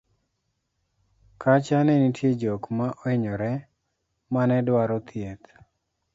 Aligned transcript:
kacha 1.41 1.79
ne 1.85 1.95
nitie 2.01 2.31
jok 2.41 2.63
ma 2.77 2.87
ohinyore 3.03 3.51
mane 4.33 4.55
dwaro 4.67 4.97
chieth 5.07 5.45